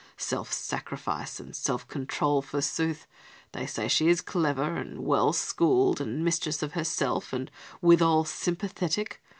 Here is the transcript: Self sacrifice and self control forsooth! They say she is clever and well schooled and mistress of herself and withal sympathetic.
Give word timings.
Self 0.17 0.51
sacrifice 0.51 1.39
and 1.39 1.55
self 1.55 1.87
control 1.87 2.41
forsooth! 2.41 3.05
They 3.51 3.67
say 3.67 3.87
she 3.87 4.07
is 4.09 4.19
clever 4.21 4.75
and 4.77 5.01
well 5.05 5.31
schooled 5.31 6.01
and 6.01 6.25
mistress 6.25 6.63
of 6.63 6.71
herself 6.71 7.33
and 7.33 7.51
withal 7.83 8.25
sympathetic. 8.25 9.21